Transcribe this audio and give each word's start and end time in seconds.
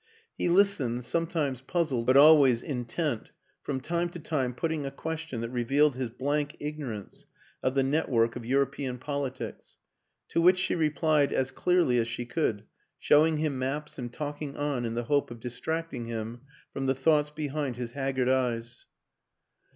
He 0.35 0.49
listened, 0.49 1.05
some 1.05 1.25
WILLIAM 1.27 1.29
AN 1.59 1.61
ENGLISHMAN 1.61 2.05
195 2.07 2.07
times 2.07 2.07
puzzled 2.07 2.07
but 2.07 2.17
always 2.17 2.63
intent, 2.63 3.31
from 3.61 3.81
time 3.81 4.09
to 4.09 4.19
time 4.19 4.55
putting 4.55 4.83
a 4.83 4.89
question 4.89 5.41
that 5.41 5.51
revealed 5.51 5.95
his 5.95 6.09
blank 6.09 6.57
ignorance 6.59 7.27
of 7.61 7.75
the 7.75 7.83
network 7.83 8.35
of 8.35 8.43
European 8.43 8.97
politics; 8.97 9.77
to 10.29 10.41
which 10.41 10.57
she 10.57 10.73
replied 10.73 11.31
as 11.31 11.51
clearly 11.51 11.99
as 11.99 12.07
she 12.07 12.25
could, 12.25 12.63
showing 12.97 13.37
him 13.37 13.59
maps 13.59 13.99
and 13.99 14.11
talking 14.11 14.57
on 14.57 14.85
in 14.85 14.95
the 14.95 15.03
hope 15.03 15.29
of 15.29 15.39
distracting 15.39 16.05
him 16.07 16.41
from 16.73 16.87
the 16.87 16.95
thoughts 16.95 17.29
behind 17.29 17.77
his 17.77 17.91
haggard 17.91 18.27
eyes. 18.27 18.87